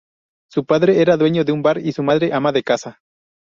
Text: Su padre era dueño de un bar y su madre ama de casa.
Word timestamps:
Su 0.49 0.65
padre 0.65 0.99
era 1.03 1.15
dueño 1.15 1.43
de 1.43 1.51
un 1.51 1.61
bar 1.61 1.77
y 1.77 1.91
su 1.91 2.01
madre 2.01 2.33
ama 2.33 2.51
de 2.51 2.63
casa. 2.63 3.01